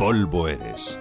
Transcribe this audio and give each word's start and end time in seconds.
polvo 0.00 0.48
eres. 0.48 0.98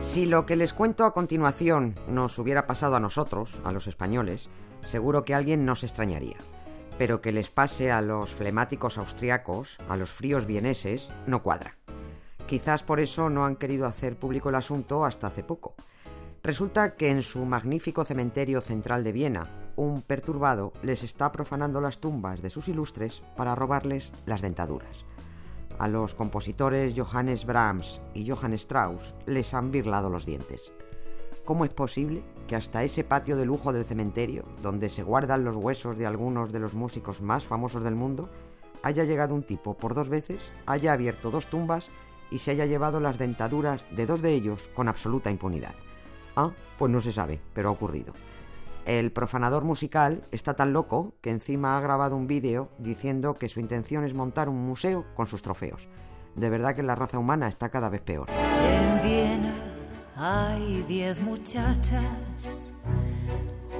Si 0.00 0.24
lo 0.24 0.46
que 0.46 0.56
les 0.56 0.72
cuento 0.72 1.04
a 1.04 1.12
continuación 1.12 1.96
nos 2.08 2.38
hubiera 2.38 2.66
pasado 2.66 2.96
a 2.96 3.00
nosotros, 3.00 3.60
a 3.62 3.72
los 3.72 3.88
españoles, 3.88 4.48
seguro 4.84 5.26
que 5.26 5.34
alguien 5.34 5.66
nos 5.66 5.84
extrañaría. 5.84 6.38
Pero 6.96 7.20
que 7.20 7.32
les 7.32 7.50
pase 7.50 7.92
a 7.92 8.00
los 8.00 8.32
flemáticos 8.32 8.96
austriacos, 8.96 9.76
a 9.90 9.98
los 9.98 10.08
fríos 10.12 10.46
vieneses, 10.46 11.10
no 11.26 11.42
cuadra. 11.42 11.76
Quizás 12.46 12.82
por 12.82 13.00
eso 13.00 13.28
no 13.28 13.44
han 13.44 13.56
querido 13.56 13.84
hacer 13.84 14.16
público 14.16 14.48
el 14.48 14.54
asunto 14.54 15.04
hasta 15.04 15.26
hace 15.26 15.44
poco. 15.44 15.74
Resulta 16.42 16.96
que 16.96 17.10
en 17.10 17.22
su 17.22 17.44
magnífico 17.44 18.04
cementerio 18.04 18.60
central 18.60 19.04
de 19.04 19.12
Viena, 19.12 19.72
un 19.76 20.02
perturbado 20.02 20.72
les 20.82 21.02
está 21.02 21.32
profanando 21.32 21.80
las 21.80 21.98
tumbas 21.98 22.42
de 22.42 22.50
sus 22.50 22.68
ilustres 22.68 23.22
para 23.36 23.54
robarles 23.54 24.12
las 24.26 24.40
dentaduras 24.40 25.04
a 25.80 25.88
los 25.88 26.14
compositores 26.14 26.92
Johannes 26.94 27.46
Brahms 27.46 28.02
y 28.12 28.28
Johann 28.28 28.52
Strauss 28.52 29.14
les 29.24 29.54
han 29.54 29.70
birlado 29.70 30.10
los 30.10 30.26
dientes. 30.26 30.72
¿Cómo 31.46 31.64
es 31.64 31.72
posible 31.72 32.22
que 32.46 32.54
hasta 32.54 32.84
ese 32.84 33.02
patio 33.02 33.34
de 33.38 33.46
lujo 33.46 33.72
del 33.72 33.86
cementerio, 33.86 34.44
donde 34.60 34.90
se 34.90 35.02
guardan 35.02 35.42
los 35.42 35.56
huesos 35.56 35.96
de 35.96 36.04
algunos 36.04 36.52
de 36.52 36.58
los 36.58 36.74
músicos 36.74 37.22
más 37.22 37.46
famosos 37.46 37.82
del 37.82 37.94
mundo, 37.94 38.28
haya 38.82 39.04
llegado 39.04 39.34
un 39.34 39.42
tipo 39.42 39.72
por 39.72 39.94
dos 39.94 40.10
veces, 40.10 40.52
haya 40.66 40.92
abierto 40.92 41.30
dos 41.30 41.46
tumbas 41.46 41.88
y 42.30 42.38
se 42.38 42.50
haya 42.50 42.66
llevado 42.66 43.00
las 43.00 43.16
dentaduras 43.16 43.86
de 43.90 44.04
dos 44.04 44.20
de 44.20 44.34
ellos 44.34 44.68
con 44.74 44.86
absoluta 44.86 45.30
impunidad? 45.30 45.74
Ah, 46.36 46.52
pues 46.78 46.90
no 46.90 47.00
se 47.00 47.12
sabe, 47.12 47.40
pero 47.54 47.68
ha 47.68 47.72
ocurrido. 47.72 48.12
El 48.86 49.12
profanador 49.12 49.64
musical 49.64 50.26
está 50.32 50.54
tan 50.54 50.72
loco 50.72 51.14
que 51.20 51.30
encima 51.30 51.76
ha 51.76 51.80
grabado 51.80 52.16
un 52.16 52.26
vídeo 52.26 52.70
diciendo 52.78 53.34
que 53.34 53.48
su 53.48 53.60
intención 53.60 54.04
es 54.04 54.14
montar 54.14 54.48
un 54.48 54.66
museo 54.66 55.04
con 55.14 55.26
sus 55.26 55.42
trofeos. 55.42 55.88
De 56.34 56.48
verdad 56.48 56.74
que 56.74 56.82
la 56.82 56.94
raza 56.94 57.18
humana 57.18 57.48
está 57.48 57.68
cada 57.68 57.88
vez 57.88 58.00
peor. 58.00 58.28
En 58.30 59.02
Viena 59.02 59.54
hay 60.16 60.82
diez 60.88 61.20
muchachas, 61.20 62.72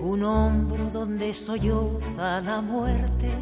un 0.01 0.23
hombro 0.23 0.85
donde 0.91 1.33
solloza 1.33 2.41
la 2.41 2.61
muerte 2.61 3.33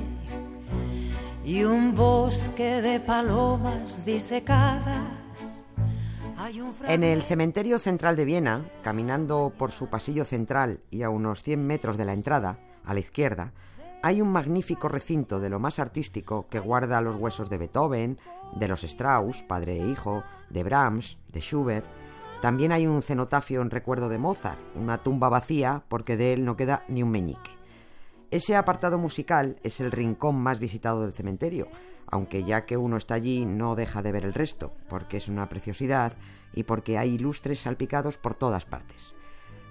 y 1.44 1.64
un 1.64 1.94
bosque 1.94 2.80
de 2.82 3.00
palomas 3.00 4.04
disecadas 4.04 5.19
en 6.86 7.04
el 7.04 7.22
cementerio 7.22 7.78
central 7.78 8.16
de 8.16 8.24
Viena, 8.24 8.70
caminando 8.82 9.52
por 9.58 9.70
su 9.70 9.88
pasillo 9.88 10.24
central 10.24 10.80
y 10.91 11.02
a 11.02 11.10
unos 11.10 11.42
100 11.42 11.66
metros 11.66 11.98
de 11.98 12.06
la 12.06 12.14
entrada, 12.14 12.58
a 12.84 12.94
la 12.94 13.00
izquierda, 13.00 13.52
hay 14.02 14.22
un 14.22 14.30
magnífico 14.30 14.88
recinto 14.88 15.41
de 15.41 15.50
lo 15.50 15.58
más 15.58 15.78
artístico 15.78 16.46
que 16.48 16.60
guarda 16.60 17.02
los 17.02 17.16
huesos 17.16 17.50
de 17.50 17.58
Beethoven, 17.58 18.19
de 18.54 18.69
los 18.69 18.82
Strauss, 18.84 19.42
padre 19.42 19.78
e 19.78 19.88
hijo, 19.88 20.22
de 20.48 20.62
Brahms, 20.62 21.19
de 21.32 21.41
Schubert. 21.41 21.86
También 22.41 22.72
hay 22.72 22.86
un 22.86 23.02
cenotafio 23.02 23.60
en 23.60 23.70
recuerdo 23.70 24.08
de 24.08 24.19
Mozart, 24.19 24.60
una 24.74 25.02
tumba 25.02 25.28
vacía 25.28 25.82
porque 25.88 26.16
de 26.16 26.32
él 26.32 26.44
no 26.46 26.56
queda 26.56 26.84
ni 26.88 27.02
un 27.02 27.10
meñique. 27.10 27.50
Ese 28.30 28.56
apartado 28.56 28.98
musical 28.98 29.56
es 29.62 29.80
el 29.80 29.91
rincón 29.91 30.36
más 30.36 30.60
visitado 30.60 31.02
del 31.02 31.12
cementerio, 31.12 31.69
aunque 32.10 32.44
ya 32.44 32.64
que 32.64 32.76
uno 32.76 32.96
está 32.96 33.14
allí 33.14 33.44
no 33.44 33.74
deja 33.74 34.02
de 34.02 34.12
ver 34.12 34.24
el 34.24 34.34
resto, 34.34 34.72
porque 34.88 35.16
es 35.16 35.28
una 35.28 35.48
preciosidad 35.48 36.14
y 36.52 36.64
porque 36.64 36.98
hay 36.98 37.14
ilustres 37.14 37.60
salpicados 37.60 38.18
por 38.18 38.34
todas 38.34 38.64
partes. 38.64 39.14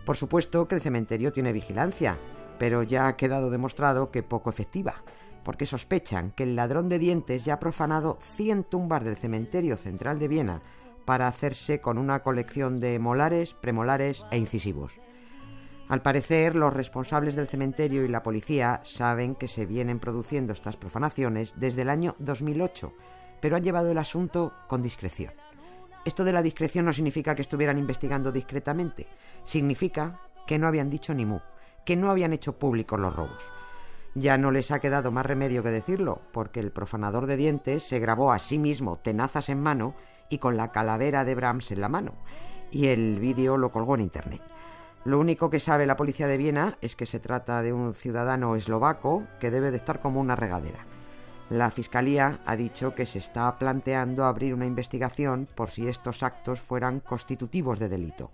Por 0.06 0.18
supuesto 0.18 0.68
que 0.68 0.76
el 0.76 0.82
cementerio 0.82 1.32
tiene 1.32 1.54
vigilancia, 1.54 2.18
pero 2.60 2.84
ya 2.84 3.08
ha 3.08 3.18
quedado 3.18 3.50
demostrado 3.50 4.12
que 4.12 4.24
poco 4.24 4.50
efectiva, 4.50 5.04
porque 5.44 5.66
sospechan 5.66 6.32
que 6.32 6.44
el 6.44 6.56
ladrón 6.56 6.90
de 6.90 7.00
dientes 7.00 7.46
ya 7.46 7.56
ha 7.56 7.60
profanado 7.60 8.18
100 8.22 8.66
tumbas 8.66 9.04
del 9.04 9.18
cementerio 9.18 9.78
central 9.78 10.20
de 10.20 10.28
Viena 10.28 10.62
para 11.06 11.28
hacerse 11.28 11.80
con 11.80 11.98
una 11.98 12.22
colección 12.22 12.80
de 12.80 13.00
molares, 13.00 13.54
premolares 13.54 14.26
e 14.30 14.38
incisivos. 14.38 15.00
Al 15.90 16.02
parecer, 16.02 16.56
los 16.56 16.74
responsables 16.74 17.36
del 17.38 17.48
cementerio 17.48 18.04
y 18.04 18.10
la 18.10 18.22
policía 18.22 18.82
saben 18.84 19.36
que 19.36 19.48
se 19.48 19.66
vienen 19.66 20.00
produciendo 20.00 20.52
estas 20.52 20.76
profanaciones 20.76 21.54
desde 21.56 21.84
el 21.84 21.90
año 21.90 22.16
2008, 22.20 22.94
pero 23.40 23.56
han 23.56 23.64
llevado 23.64 23.90
el 23.90 23.98
asunto 23.98 24.52
con 24.68 24.82
discreción. 24.82 25.32
Esto 26.04 26.26
de 26.26 26.34
la 26.34 26.42
discreción 26.42 26.86
no 26.86 26.92
significa 26.92 27.36
que 27.36 27.42
estuvieran 27.42 27.78
investigando 27.78 28.34
discretamente, 28.34 29.08
significa 29.44 30.20
que 30.46 30.60
no 30.60 30.68
habían 30.68 30.90
dicho 30.90 31.14
ni 31.14 31.26
mu, 31.26 31.40
que 31.86 31.96
no 31.96 32.12
habían 32.12 32.34
hecho 32.34 32.60
públicos 32.60 33.00
los 33.00 33.16
robos. 33.16 33.50
Ya 34.14 34.38
no 34.38 34.52
les 34.52 34.72
ha 34.72 34.80
quedado 34.80 35.12
más 35.12 35.26
remedio 35.26 35.64
que 35.64 35.70
decirlo, 35.70 36.22
porque 36.34 36.60
el 36.60 36.72
profanador 36.72 37.28
de 37.28 37.38
dientes 37.38 37.84
se 37.84 38.00
grabó 38.00 38.34
a 38.34 38.40
sí 38.40 38.58
mismo 38.58 38.98
tenazas 38.98 39.48
en 39.48 39.62
mano 39.62 39.96
y 40.30 40.40
con 40.40 40.58
la 40.58 40.72
calavera 40.74 41.24
de 41.24 41.36
Brahms 41.36 41.72
en 41.72 41.80
la 41.80 41.88
mano, 41.88 42.14
y 42.72 42.88
el 42.88 43.20
vídeo 43.20 43.58
lo 43.58 43.72
colgó 43.72 43.96
en 43.96 44.02
Internet. 44.02 44.42
Lo 45.06 45.20
único 45.20 45.50
que 45.50 45.60
sabe 45.60 45.86
la 45.86 45.96
policía 45.96 46.28
de 46.28 46.38
Viena 46.38 46.78
es 46.82 46.96
que 46.96 47.06
se 47.06 47.20
trata 47.20 47.62
de 47.62 47.74
un 47.74 47.94
ciudadano 47.94 48.56
eslovaco 48.56 49.24
que 49.40 49.52
debe 49.52 49.72
de 49.72 49.78
estar 49.78 50.02
como 50.02 50.20
una 50.20 50.36
regadera. 50.36 50.86
La 51.50 51.72
Fiscalía 51.72 52.42
ha 52.46 52.58
dicho 52.58 52.94
que 52.94 53.06
se 53.06 53.20
está 53.20 53.58
planteando 53.58 54.26
abrir 54.26 54.54
una 54.54 54.66
investigación 54.66 55.48
por 55.56 55.70
si 55.70 55.88
estos 55.88 56.22
actos 56.22 56.60
fueran 56.60 57.00
constitutivos 57.00 57.80
de 57.80 57.88
delito. 57.88 58.32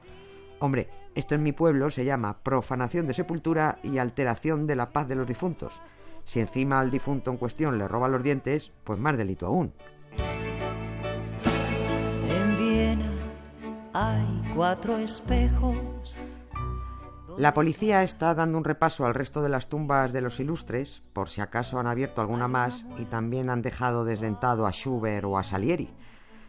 Hombre, 0.60 0.90
esto 1.14 1.36
en 1.36 1.44
mi 1.44 1.52
pueblo 1.52 1.92
se 1.92 2.06
llama 2.06 2.40
profanación 2.42 3.06
de 3.06 3.14
sepultura 3.14 3.78
y 3.84 4.00
alteración 4.00 4.66
de 4.66 4.76
la 4.76 4.90
paz 4.90 5.08
de 5.08 5.16
los 5.16 5.28
difuntos. 5.28 5.80
Si 6.26 6.40
encima 6.40 6.80
al 6.80 6.90
difunto 6.90 7.30
en 7.30 7.38
cuestión 7.38 7.78
le 7.78 7.88
roba 7.88 8.08
los 8.08 8.24
dientes, 8.24 8.72
pues 8.84 8.98
más 8.98 9.16
delito 9.16 9.46
aún. 9.46 9.74
En 12.30 12.58
Viena 12.58 13.12
hay 13.94 14.52
cuatro 14.56 14.98
espejos 14.98 16.18
la 17.38 17.54
policía 17.54 18.04
está 18.04 18.36
dando 18.36 18.58
un 18.58 18.64
repaso 18.64 19.06
al 19.06 19.16
resto 19.16 19.42
de 19.42 19.50
las 19.50 19.68
tumbas 19.68 20.14
de 20.14 20.22
los 20.22 20.40
ilustres, 20.40 21.02
por 21.14 21.30
si 21.30 21.42
acaso 21.42 21.80
han 21.80 21.88
abierto 21.88 22.22
alguna 22.22 22.48
más 22.48 22.86
y 22.98 23.06
también 23.06 23.50
han 23.50 23.62
dejado 23.62 24.06
desdentado 24.06 24.68
a 24.68 24.72
Schubert 24.72 25.26
o 25.26 25.38
a 25.38 25.44
Salieri. 25.44 25.90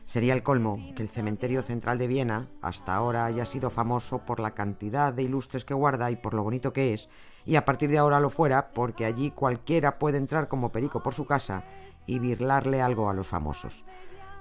Sería 0.05 0.35
el 0.35 0.43
colmo 0.43 0.79
que 0.95 1.03
el 1.03 1.09
cementerio 1.09 1.63
central 1.63 1.97
de 1.97 2.07
Viena 2.07 2.49
hasta 2.61 2.95
ahora 2.95 3.25
haya 3.25 3.47
sido 3.47 3.71
famoso 3.71 4.19
por 4.19 4.41
la 4.41 4.55
cantidad 4.55 5.15
de 5.15 5.23
ilustres 5.23 5.65
que 5.65 5.73
guarda 5.73 6.11
y 6.11 6.17
por 6.17 6.35
lo 6.35 6.43
bonito 6.43 6.75
que 6.75 6.93
es, 6.93 7.09
y 7.47 7.57
a 7.57 7.65
partir 7.65 7.91
de 7.91 7.99
ahora 7.99 8.21
lo 8.21 8.29
fuera 8.29 8.73
porque 8.75 9.07
allí 9.07 9.31
cualquiera 9.31 9.99
puede 9.99 10.19
entrar 10.19 10.49
como 10.49 10.73
perico 10.73 11.03
por 11.03 11.15
su 11.15 11.25
casa 11.25 11.65
y 12.07 12.19
birlarle 12.19 12.83
algo 12.83 13.09
a 13.09 13.15
los 13.15 13.27
famosos. 13.27 13.85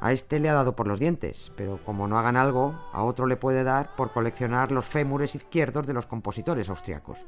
A 0.02 0.12
este 0.12 0.40
le 0.40 0.50
ha 0.50 0.54
dado 0.54 0.76
por 0.76 0.88
los 0.88 1.00
dientes, 1.00 1.52
pero 1.56 1.80
como 1.86 2.08
no 2.08 2.20
hagan 2.20 2.36
algo, 2.36 2.76
a 2.92 3.04
otro 3.04 3.26
le 3.26 3.38
puede 3.38 3.64
dar 3.64 3.96
por 3.96 4.12
coleccionar 4.12 4.72
los 4.72 4.86
fémures 4.86 5.36
izquierdos 5.36 5.88
de 5.88 5.94
los 5.94 6.08
compositores 6.08 6.70
austriacos. 6.70 7.20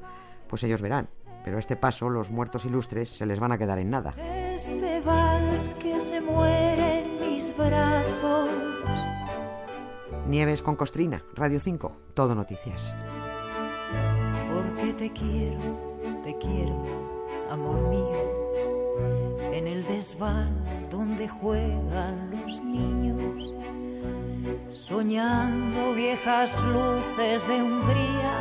Pues 0.49 0.63
ellos 0.63 0.81
verán, 0.81 1.09
pero 1.43 1.57
a 1.57 1.59
este 1.59 1.75
paso 1.75 2.09
los 2.09 2.31
muertos 2.31 2.65
ilustres 2.65 3.09
se 3.09 3.25
les 3.25 3.39
van 3.39 3.51
a 3.51 3.57
quedar 3.57 3.79
en 3.79 3.89
nada. 3.89 4.13
Este 4.17 4.99
vals 5.01 5.69
que 5.81 5.99
se 6.01 6.19
muere 6.19 6.99
en 6.99 7.19
mis 7.21 7.55
brazos. 7.55 8.49
Nieves 10.27 10.63
con 10.63 10.75
Costrina, 10.75 11.23
Radio 11.35 11.59
5, 11.59 11.91
todo 12.15 12.33
noticias. 12.33 12.95
Porque 14.51 14.93
te 14.93 15.13
quiero, 15.13 16.19
te 16.23 16.35
quiero, 16.37 16.83
amor 17.51 17.89
mío, 17.89 18.34
en 19.51 19.67
el 19.67 19.83
desván 19.85 20.87
donde 20.89 21.27
juegan 21.27 22.29
los 22.31 22.61
niños, 22.63 23.53
soñando 24.69 25.93
viejas 25.93 26.61
luces 26.63 27.47
de 27.47 27.61
Hungría 27.61 28.35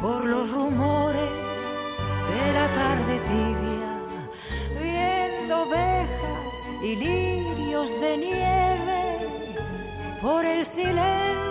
por 0.00 0.24
los 0.24 0.50
rumores 0.50 1.74
de 2.30 2.52
la 2.52 2.72
tarde 2.72 3.20
tibia, 3.26 3.92
viendo 4.80 5.62
ovejas 5.62 6.56
y 6.82 6.96
lirios 6.96 8.00
de 8.00 8.16
nieve 8.16 9.18
por 10.20 10.44
el 10.44 10.64
silencio 10.64 11.50